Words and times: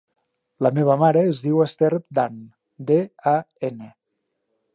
La 0.67 0.71
meva 0.77 0.95
mare 1.01 1.21
es 1.33 1.41
diu 1.47 1.61
Esther 1.65 1.91
Dan: 2.21 2.41
de, 2.89 2.99
a, 3.37 3.39
ena. 3.71 3.93